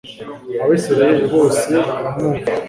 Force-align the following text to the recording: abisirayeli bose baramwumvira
abisirayeli 0.63 1.25
bose 1.33 1.59
baramwumvira 1.89 2.51